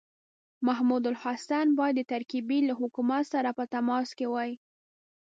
[0.67, 4.51] محمودالحسن باید د ترکیې له حکومت سره په تماس کې وای.